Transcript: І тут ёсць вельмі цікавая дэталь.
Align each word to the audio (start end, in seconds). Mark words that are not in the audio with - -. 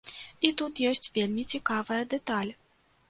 І 0.47 0.49
тут 0.61 0.81
ёсць 0.91 1.11
вельмі 1.17 1.43
цікавая 1.57 2.01
дэталь. 2.15 2.51